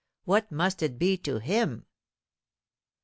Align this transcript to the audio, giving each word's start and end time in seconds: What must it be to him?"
What 0.25 0.51
must 0.51 0.81
it 0.81 0.97
be 0.97 1.15
to 1.17 1.37
him?" 1.37 1.85